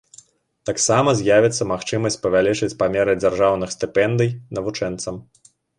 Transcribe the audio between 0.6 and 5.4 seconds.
Таксама з'явіцца магчымасць павялічыць памеры дзяржаўных стыпендый навучэнцам.